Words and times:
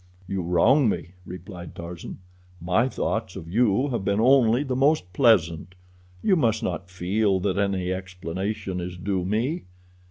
"You 0.27 0.41
wrong 0.41 0.89
me," 0.89 1.11
replied 1.27 1.75
Tarzan. 1.75 2.17
"My 2.59 2.89
thoughts 2.89 3.35
of 3.35 3.47
you 3.47 3.89
have 3.89 4.03
been 4.03 4.19
only 4.19 4.63
the 4.63 4.75
most 4.75 5.13
pleasant. 5.13 5.75
You 6.23 6.35
must 6.35 6.63
not 6.63 6.89
feel 6.89 7.39
that 7.41 7.59
any 7.59 7.91
explanation 7.93 8.79
is 8.81 8.97
due 8.97 9.23
me. 9.23 9.65